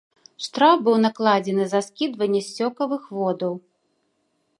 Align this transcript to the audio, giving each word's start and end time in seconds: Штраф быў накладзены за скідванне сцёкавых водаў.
Штраф 0.43 0.77
быў 0.85 0.95
накладзены 1.05 1.67
за 1.73 1.81
скідванне 1.87 2.41
сцёкавых 2.47 3.03
водаў. 3.19 3.53